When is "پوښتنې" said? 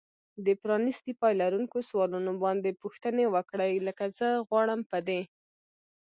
2.81-3.25